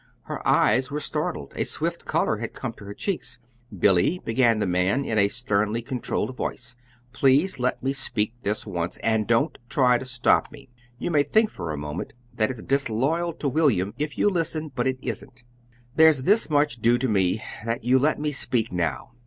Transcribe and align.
Her 0.23 0.41
eyes 0.47 0.89
were 0.89 0.99
startled. 0.99 1.53
A 1.55 1.63
swift 1.63 2.05
color 2.05 2.37
had 2.37 2.53
come 2.55 2.73
to 2.73 2.85
her 2.85 2.93
cheeks. 2.95 3.37
"Billy," 3.71 4.17
began 4.17 4.57
the 4.57 4.65
man, 4.65 5.05
in 5.05 5.19
a 5.19 5.27
sternly 5.27 5.83
controlled 5.83 6.35
voice, 6.35 6.75
"please 7.13 7.59
let 7.59 7.83
me 7.83 7.93
speak 7.93 8.33
this 8.41 8.65
once, 8.65 8.97
and 9.03 9.27
don't 9.27 9.59
try 9.69 9.99
to 9.99 10.05
stop 10.05 10.51
me. 10.51 10.69
You 10.97 11.11
may 11.11 11.21
think, 11.21 11.51
for 11.51 11.69
a 11.71 11.77
moment, 11.77 12.13
that 12.33 12.49
it's 12.49 12.63
disloyal 12.63 13.31
to 13.33 13.47
William 13.47 13.93
if 13.99 14.17
you 14.17 14.27
listen; 14.31 14.71
but 14.73 14.87
it 14.87 14.97
isn't. 15.03 15.43
There's 15.95 16.23
this 16.23 16.49
much 16.49 16.77
due 16.77 16.97
to 16.97 17.07
me 17.07 17.43
that 17.63 17.83
you 17.83 17.99
let 17.99 18.19
me 18.19 18.31
speak 18.31 18.71
now. 18.71 19.11